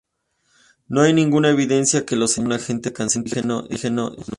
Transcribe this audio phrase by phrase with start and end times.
[0.87, 4.17] No hay ninguna evidencia que lo señale como un agente cancerígeno en humanos.